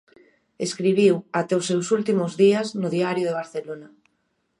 Escribiu, 0.67 1.15
até 1.39 1.53
os 1.59 1.67
seus 1.69 1.87
últimos 1.97 2.31
días, 2.43 2.67
no 2.81 2.87
Diario 2.95 3.25
de 3.27 3.37
Barcelona. 3.39 3.87